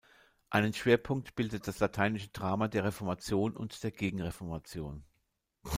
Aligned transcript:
Einen 0.49 0.73
Schwerpunkt 0.73 1.35
bildet 1.35 1.67
das 1.67 1.77
lateinische 1.77 2.29
Drama 2.29 2.67
der 2.67 2.83
Reformation 2.85 3.55
und 3.55 3.83
der 3.83 3.91
Gegenreformation. 3.91 5.03